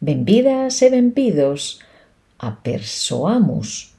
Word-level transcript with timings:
Benvidas 0.00 0.78
e 0.82 0.94
benvidos 0.94 1.82
a 2.38 2.62
Persoamus, 2.62 3.98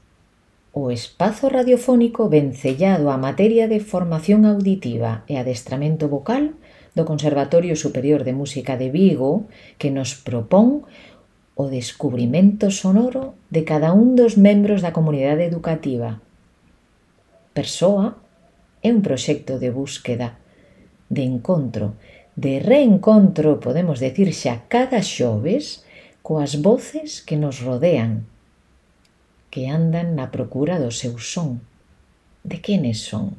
o 0.72 0.88
espazo 0.88 1.52
radiofónico 1.52 2.32
vencellado 2.32 3.12
á 3.12 3.20
materia 3.20 3.68
de 3.68 3.84
formación 3.84 4.48
auditiva 4.48 5.28
e 5.28 5.36
adestramento 5.36 6.08
vocal 6.08 6.56
do 6.96 7.04
Conservatorio 7.04 7.76
Superior 7.76 8.24
de 8.24 8.32
Música 8.32 8.80
de 8.80 8.88
Vigo 8.88 9.44
que 9.76 9.92
nos 9.92 10.16
propón 10.16 10.88
o 11.52 11.68
descubrimento 11.68 12.72
sonoro 12.72 13.36
de 13.52 13.68
cada 13.68 13.92
un 13.92 14.16
dos 14.16 14.40
membros 14.40 14.80
da 14.80 14.96
comunidade 14.96 15.44
educativa. 15.44 16.24
Persoa 17.52 18.16
é 18.80 18.88
un 18.88 19.04
proxecto 19.04 19.60
de 19.60 19.68
búsqueda, 19.68 20.40
de 21.12 21.28
encontro, 21.28 21.92
de 22.40 22.56
reencontro, 22.56 23.60
podemos 23.60 24.00
decir 24.00 24.32
xa 24.32 24.64
cada 24.72 25.04
xoves, 25.04 25.84
coas 26.30 26.62
voces 26.62 27.22
que 27.26 27.34
nos 27.34 27.58
rodean, 27.58 28.22
que 29.50 29.66
andan 29.66 30.14
na 30.14 30.30
procura 30.30 30.78
do 30.78 30.94
seu 30.94 31.18
son. 31.18 31.58
De 32.46 32.62
quenes 32.62 33.02
son? 33.02 33.34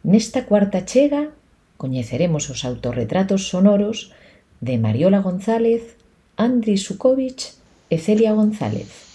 Nesta 0.00 0.48
cuarta 0.48 0.88
chega 0.88 1.36
coñeceremos 1.76 2.48
os 2.48 2.64
autorretratos 2.64 3.52
sonoros 3.52 4.16
de 4.64 4.80
Mariola 4.80 5.20
González, 5.20 6.00
Andri 6.40 6.80
Sukovic 6.80 7.52
e 7.92 8.00
Celia 8.00 8.32
González. 8.32 9.05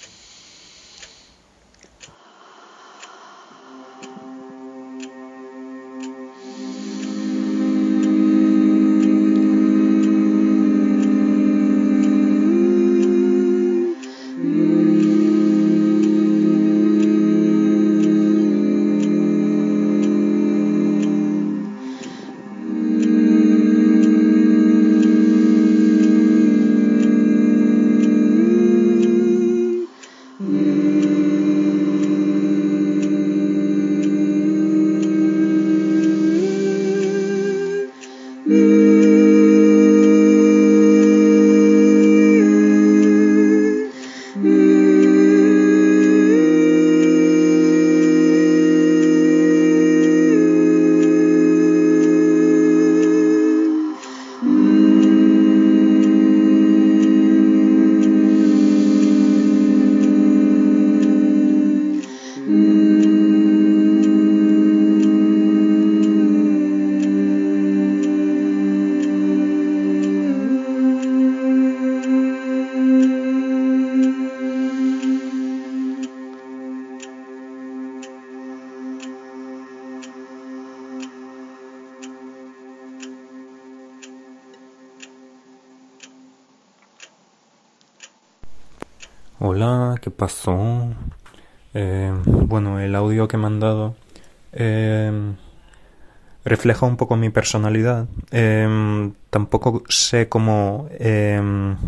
Hola, 89.43 89.95
¿qué 89.99 90.11
pasó? 90.11 90.85
Eh, 91.73 92.13
bueno, 92.25 92.79
el 92.79 92.93
audio 92.93 93.27
que 93.27 93.37
me 93.37 93.47
han 93.47 93.59
dado 93.59 93.95
eh, 94.53 95.11
refleja 96.45 96.85
un 96.85 96.95
poco 96.95 97.15
mi 97.15 97.31
personalidad. 97.31 98.05
Eh, 98.29 99.11
tampoco 99.31 99.81
sé 99.89 100.29
cómo 100.29 100.89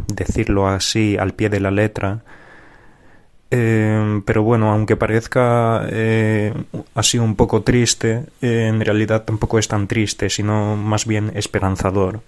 decirlo 0.08 0.68
así 0.68 1.16
al 1.16 1.34
pie 1.34 1.50
de 1.50 1.59
la 1.59 1.69
letra. 1.69 2.24
pero 3.50 4.42
bueno, 4.42 4.72
aunque 4.72 4.96
parezca 4.96 5.86
así 6.96 7.19
un 7.19 7.36
poco 7.36 7.62
triste, 7.62 8.25
en 8.42 8.81
realidad 8.81 9.25
tampoco 9.25 9.59
es 9.59 9.68
tan 9.68 9.88
triste, 9.88 10.31
sino 10.31 10.75
más 10.75 11.06
bien 11.06 11.31
esperanzador. 11.36 12.22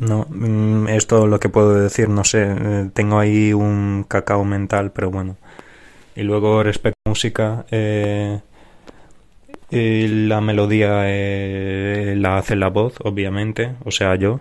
No, 0.00 0.26
mm, 0.30 0.88
es 0.88 1.06
todo 1.06 1.26
lo 1.26 1.38
que 1.40 1.50
puedo 1.50 1.74
decir, 1.74 2.08
no 2.08 2.24
sé, 2.24 2.42
eh, 2.48 2.90
tengo 2.94 3.18
ahí 3.18 3.52
un 3.52 4.06
cacao 4.08 4.44
mental, 4.44 4.92
pero 4.92 5.10
bueno. 5.10 5.36
Y 6.16 6.22
luego 6.22 6.62
respecto 6.62 6.98
a 7.04 7.10
música, 7.10 7.66
eh, 7.70 8.40
la 9.70 10.40
melodía 10.40 11.02
eh, 11.06 12.14
la 12.16 12.38
hace 12.38 12.56
la 12.56 12.68
voz, 12.68 12.94
obviamente, 13.04 13.74
o 13.84 13.90
sea, 13.90 14.14
yo. 14.16 14.40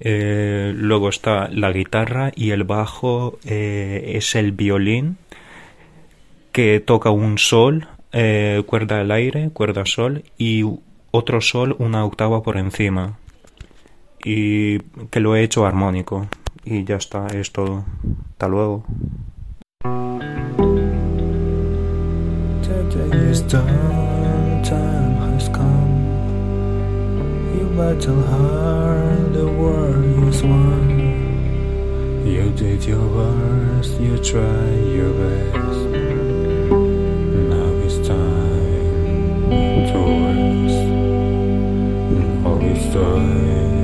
luego 0.00 1.08
está 1.08 1.48
la 1.50 1.72
guitarra 1.72 2.32
y 2.34 2.50
el 2.50 2.64
bajo 2.64 3.38
es 3.44 4.34
el 4.34 4.52
violín 4.52 5.16
que 6.52 6.80
toca 6.80 7.10
un 7.10 7.38
sol, 7.38 7.88
cuerda 8.66 9.00
al 9.00 9.10
aire, 9.12 9.50
cuerda 9.52 9.86
sol 9.86 10.24
y 10.38 10.64
otro 11.12 11.40
sol 11.40 11.76
una 11.78 12.04
octava 12.04 12.42
por 12.42 12.56
encima 12.58 13.18
y 14.24 14.78
que 15.10 15.20
lo 15.20 15.36
he 15.36 15.42
hecho 15.42 15.66
armónico 15.66 16.26
y 16.64 16.84
ya 16.84 16.96
está, 16.96 17.26
es 17.28 17.52
todo. 17.52 17.84
Hasta 18.32 18.48
luego. 18.48 18.84
battle 27.76 28.22
hard, 28.22 29.34
the 29.34 29.46
war 29.46 29.90
is 30.28 30.42
won. 30.42 32.24
You 32.24 32.50
did 32.50 32.84
your 32.84 33.06
worst, 33.08 34.00
you 34.00 34.16
tried 34.18 34.86
your 34.98 35.12
best. 35.12 35.80
Now 37.50 37.70
it's 37.84 37.98
time 38.06 39.40
to 39.90 39.98
rest. 40.22 40.82
Now 42.42 42.58
it's 42.62 42.94
time. 42.94 43.83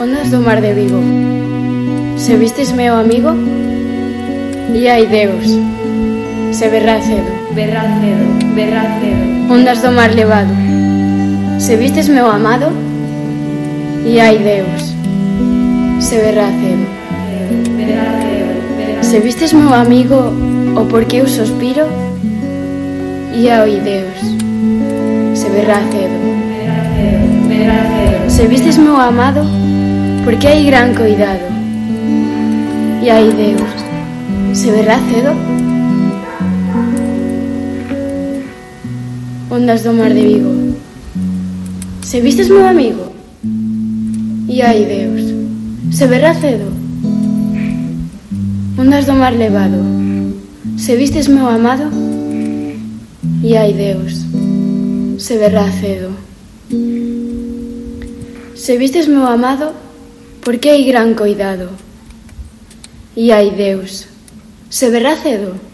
Ondas 0.00 0.30
do 0.30 0.40
mar 0.40 0.60
de 0.60 0.72
Vigo? 0.74 1.00
Se 2.16 2.36
vistes 2.36 2.72
meu 2.72 2.96
amigo 2.96 3.30
E 4.74 4.88
hai 4.88 5.06
Deus. 5.06 5.46
Se 6.52 6.68
berra 6.68 7.00
cedo. 7.00 7.30
Berra 7.54 7.82
cedo, 8.00 8.54
berra 8.54 8.84
cedo. 9.00 9.52
Ondas 9.52 9.82
do 9.82 9.90
mar 9.90 10.14
levado? 10.14 10.69
Se 11.60 11.76
vistes 11.76 12.08
meu 12.08 12.26
amado, 12.26 12.72
e 14.06 14.18
hai 14.18 14.38
Deus, 14.38 14.94
se 16.00 16.16
verá 16.16 16.46
cedo. 16.46 16.86
Se 19.02 19.20
vistes 19.20 19.52
meu 19.52 19.72
amigo, 19.74 20.32
o 20.74 20.86
porque 20.86 21.16
eu 21.16 21.28
sospiro, 21.28 21.84
e 23.34 23.50
hai 23.50 23.78
Deus, 23.78 24.18
se 25.38 25.50
verá 25.50 25.82
cedo. 25.92 26.18
Se 28.30 28.46
vistes 28.46 28.78
meu 28.78 28.96
amado, 28.96 29.42
porque 30.24 30.48
hai 30.48 30.64
gran 30.64 30.94
cuidado. 30.94 31.44
E 33.02 33.10
hai 33.10 33.30
Deus, 33.32 34.58
se 34.58 34.70
verá 34.70 34.98
cedo? 35.12 35.36
Ondas 39.50 39.82
do 39.82 39.92
mar 39.92 40.08
de 40.08 40.22
Vigo. 40.22 40.59
Se 42.02 42.20
vistes 42.20 42.48
meu 42.48 42.66
amigo? 42.66 43.12
E 44.48 44.62
ai, 44.62 44.84
Deus, 44.84 45.22
se 45.94 46.06
verá 46.06 46.34
cedo. 46.34 46.72
Ondas 48.76 49.06
do 49.06 49.14
mar 49.14 49.32
levado. 49.32 49.78
Se 50.76 50.96
vistes 50.96 51.28
meu 51.28 51.46
amado? 51.46 51.84
E 53.42 53.56
ai, 53.56 53.72
Deus, 53.72 54.24
se 55.18 55.36
verá 55.38 55.70
cedo. 55.70 56.10
Se 58.56 58.76
vistes 58.76 59.06
meu 59.06 59.26
amado, 59.26 59.72
porque 60.40 60.70
hai 60.70 60.84
gran 60.84 61.14
cuidado. 61.14 61.70
E 63.14 63.30
ai, 63.30 63.50
Deus, 63.50 64.06
se 64.68 64.90
verá 64.90 65.16
cedo. 65.16 65.69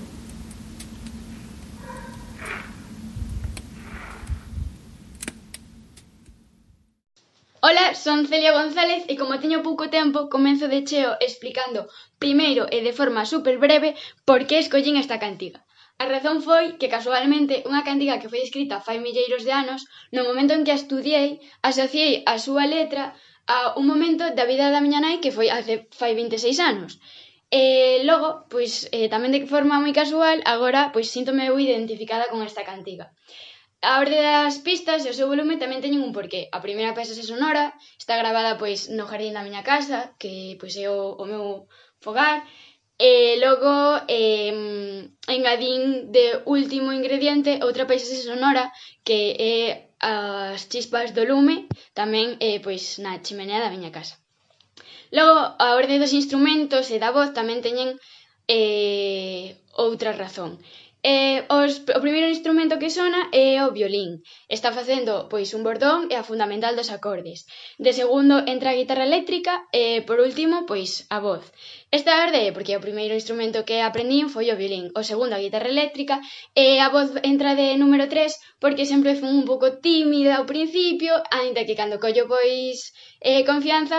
Ola, 7.68 7.96
son 7.96 8.28
Celia 8.30 8.52
González 8.58 9.02
e 9.12 9.14
como 9.20 9.40
teño 9.42 9.58
pouco 9.68 9.84
tempo, 9.98 10.30
comenzo 10.34 10.66
de 10.72 10.80
cheo 10.88 11.12
explicando 11.26 11.80
primeiro 12.22 12.62
e 12.76 12.78
de 12.86 12.92
forma 12.98 13.26
super 13.32 13.56
breve 13.64 13.90
por 14.28 14.40
que 14.46 14.62
escollín 14.62 14.94
esta 15.02 15.18
cantiga. 15.24 15.58
A 16.02 16.06
razón 16.14 16.36
foi 16.46 16.64
que 16.78 16.92
casualmente 16.96 17.66
unha 17.70 17.82
cantiga 17.88 18.20
que 18.20 18.30
foi 18.30 18.40
escrita 18.46 18.84
fai 18.86 18.98
milleiros 19.02 19.42
de 19.42 19.52
anos, 19.62 19.80
no 20.14 20.22
momento 20.28 20.52
en 20.54 20.62
que 20.64 20.74
a 20.74 20.78
estudiei, 20.78 21.28
asociei 21.68 22.12
a 22.32 22.34
súa 22.46 22.64
letra 22.74 23.04
a 23.50 23.58
un 23.80 23.86
momento 23.90 24.24
da 24.38 24.46
vida 24.50 24.70
da 24.70 24.84
miña 24.84 25.02
nai 25.02 25.16
que 25.22 25.34
foi 25.36 25.48
hace 25.50 25.74
fai 26.00 26.12
26 26.14 26.62
anos. 26.70 26.90
E 27.50 27.62
logo, 28.08 28.28
pois 28.52 28.72
eh, 28.94 29.10
tamén 29.10 29.34
de 29.34 29.42
forma 29.50 29.82
moi 29.82 29.94
casual, 30.00 30.38
agora 30.54 30.94
pois 30.94 31.10
síntome 31.14 31.42
eu 31.50 31.58
identificada 31.58 32.30
con 32.30 32.46
esta 32.46 32.62
cantiga. 32.70 33.10
A 33.90 34.00
orde 34.02 34.18
das 34.28 34.56
pistas 34.66 35.00
e 35.06 35.10
o 35.12 35.16
seu 35.18 35.30
volume 35.32 35.62
tamén 35.62 35.78
teñen 35.84 36.02
un 36.06 36.12
porqué. 36.16 36.42
A 36.56 36.58
primeira 36.66 36.96
peça 36.96 37.14
sonora 37.30 37.64
está 38.02 38.14
gravada 38.22 38.58
pois 38.60 38.80
no 38.96 39.04
jardín 39.10 39.36
da 39.36 39.46
miña 39.46 39.62
casa, 39.70 39.98
que 40.20 40.32
pois 40.60 40.74
é 40.84 40.86
o, 40.90 41.14
o 41.22 41.24
meu 41.30 41.44
fogar, 42.04 42.36
e 42.98 43.38
logo 43.44 43.74
eh, 44.08 44.50
engadín 45.36 46.10
de 46.14 46.24
último 46.56 46.90
ingrediente 46.98 47.60
outra 47.66 47.86
paisaxe 47.88 48.26
sonora 48.30 48.64
que 49.06 49.18
é 49.54 49.56
as 50.00 50.66
chispas 50.70 51.08
do 51.16 51.22
lume 51.30 51.56
tamén 51.98 52.26
eh, 52.46 52.58
pois 52.64 52.98
na 53.04 53.12
chimenea 53.24 53.62
da 53.62 53.72
miña 53.74 53.94
casa. 53.96 54.14
Logo, 55.16 55.36
a 55.64 55.66
orde 55.78 56.02
dos 56.02 56.16
instrumentos 56.20 56.84
e 56.90 56.96
da 56.98 57.14
voz 57.16 57.30
tamén 57.38 57.62
teñen 57.66 57.90
eh, 58.50 59.62
outra 59.84 60.10
razón. 60.22 60.50
Eh, 61.08 61.38
os, 61.60 61.72
o 61.98 62.00
primeiro 62.04 62.28
instrumento 62.36 62.80
que 62.82 62.90
sona 62.98 63.20
é 63.30 63.62
o 63.62 63.70
violín. 63.78 64.10
Está 64.56 64.70
facendo 64.78 65.12
pois 65.30 65.48
un 65.56 65.62
bordón 65.66 66.00
e 66.12 66.14
a 66.18 66.26
fundamental 66.30 66.74
dos 66.74 66.90
acordes. 66.96 67.38
De 67.84 67.92
segundo 68.00 68.34
entra 68.54 68.68
a 68.70 68.78
guitarra 68.80 69.08
eléctrica 69.10 69.52
e 69.70 70.02
por 70.08 70.18
último 70.26 70.56
pois 70.70 70.90
a 71.16 71.18
voz. 71.26 71.44
Esta 71.98 72.12
orde 72.24 72.40
é 72.48 72.54
porque 72.54 72.74
o 72.74 72.84
primeiro 72.86 73.14
instrumento 73.20 73.64
que 73.68 73.78
aprendín 73.78 74.26
foi 74.34 74.46
o 74.50 74.58
violín, 74.60 74.84
o 74.98 75.02
segundo 75.10 75.34
a 75.34 75.42
guitarra 75.44 75.70
eléctrica 75.74 76.16
e 76.64 76.66
a 76.86 76.88
voz 76.94 77.08
entra 77.32 77.50
de 77.60 77.78
número 77.82 78.10
3 78.10 78.58
porque 78.62 78.90
sempre 78.92 79.14
fui 79.20 79.30
un 79.30 79.46
pouco 79.50 79.78
tímida 79.86 80.32
ao 80.34 80.50
principio, 80.52 81.14
aínda 81.38 81.66
que 81.66 81.78
cando 81.78 82.02
collo 82.02 82.24
pois 82.32 82.76
eh, 83.22 83.46
confianza, 83.50 83.98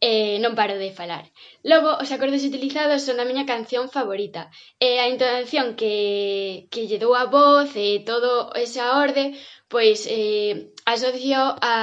e 0.00 0.36
non 0.44 0.52
paro 0.58 0.76
de 0.76 0.92
falar. 0.92 1.24
Logo, 1.64 1.96
os 2.02 2.10
acordes 2.12 2.44
utilizados 2.44 3.04
son 3.06 3.16
a 3.18 3.28
miña 3.28 3.48
canción 3.48 3.88
favorita. 3.88 4.52
E 4.78 5.00
a 5.00 5.08
entonación 5.08 5.76
que, 5.80 6.68
que 6.72 6.86
lle 6.88 7.00
dou 7.00 7.16
a 7.16 7.24
voz 7.26 7.72
e 7.76 8.04
todo 8.04 8.52
esa 8.54 9.00
orde, 9.00 9.32
pois 9.72 10.04
eh, 10.06 10.70
asocio 10.84 11.40
a, 11.60 11.74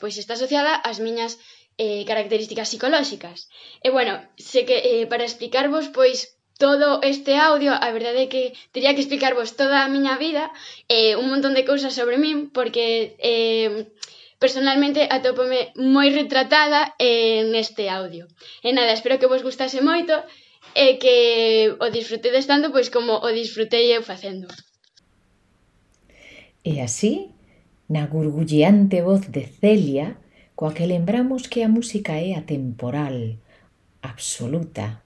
pois 0.00 0.16
está 0.16 0.34
asociada 0.34 0.72
ás 0.88 0.98
miñas 1.04 1.36
eh, 1.76 2.04
características 2.10 2.68
psicolóxicas. 2.70 3.48
E 3.84 3.88
bueno, 3.94 4.14
sei 4.36 4.64
que 4.68 4.76
eh, 4.80 5.04
para 5.10 5.28
explicarvos, 5.28 5.88
pois, 5.92 6.40
todo 6.60 7.00
este 7.02 7.32
audio, 7.36 7.72
a 7.72 7.88
verdade 7.96 8.28
é 8.28 8.30
que 8.32 8.52
teria 8.74 8.92
que 8.92 9.00
explicarvos 9.00 9.56
toda 9.56 9.80
a 9.80 9.88
miña 9.88 10.20
vida, 10.20 10.52
eh, 10.92 11.16
un 11.16 11.32
montón 11.32 11.56
de 11.56 11.64
cousas 11.64 11.96
sobre 11.96 12.20
min, 12.20 12.52
porque 12.56 13.16
eh, 13.16 13.88
Personalmente 14.40 15.04
atópome 15.04 15.76
moi 15.76 16.08
retratada 16.08 16.96
eh, 16.96 17.44
neste 17.52 17.92
audio. 17.92 18.24
E 18.64 18.72
nada, 18.72 18.96
espero 18.96 19.20
que 19.20 19.28
vos 19.28 19.44
gustase 19.44 19.84
moito 19.84 20.16
e 20.72 20.96
que 20.96 21.16
o 21.76 21.86
disfrutedes 21.92 22.48
tanto 22.48 22.72
pois 22.72 22.88
como 22.88 23.20
o 23.20 23.28
disfrutei 23.36 23.92
eu 23.92 24.00
facendo. 24.00 24.48
E 26.64 26.80
así, 26.80 27.36
na 27.92 28.08
gurgulleante 28.08 29.04
voz 29.04 29.28
de 29.28 29.44
Celia, 29.44 30.16
coa 30.56 30.72
que 30.72 30.88
lembramos 30.88 31.44
que 31.44 31.60
a 31.60 31.68
música 31.68 32.16
é 32.16 32.32
atemporal, 32.32 33.36
absoluta, 34.00 35.04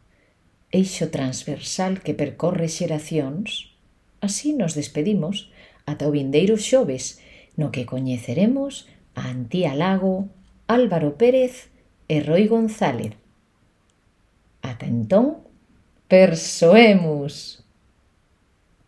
eixo 0.70 1.11
transversal 1.11 2.02
que 2.06 2.14
percorre 2.14 2.70
xeracións, 2.70 3.75
así 4.23 4.54
nos 4.54 4.78
despedimos 4.78 5.50
ata 5.90 6.06
o 6.06 6.14
vindeiro 6.14 6.54
xoves, 6.54 7.18
no 7.58 7.70
que 7.75 7.87
coñeceremos 7.87 8.87
Antía 9.14 9.75
Lago, 9.75 10.28
Álvaro 10.66 11.16
Pérez 11.16 11.71
e 12.09 12.21
Roi 12.21 12.47
González. 12.47 13.12
Ata 14.62 14.87
entón, 14.87 15.38
persoemos! 16.09 17.63